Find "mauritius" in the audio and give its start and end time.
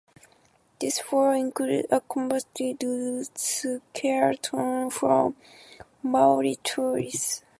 6.01-7.43